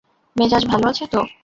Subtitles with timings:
[0.35, 1.19] মেজাজ ভাল আছে তো?